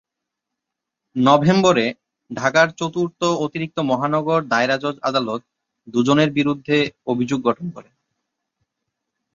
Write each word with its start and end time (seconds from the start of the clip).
নভেম্বরে 1.15 1.85
ঢাকার 2.31 2.67
চতুর্থ 2.71 3.19
অতিরিক্ত 3.45 3.77
মহানগর 3.81 4.39
দায়রা 4.43 4.77
জজ 4.77 4.95
আদালত 5.01 5.41
দু’জনের 5.87 6.29
বিরুদ্ধে 6.31 6.77
অভিযোগ 7.07 7.39
গঠন 7.43 7.67
করেন। 7.69 7.93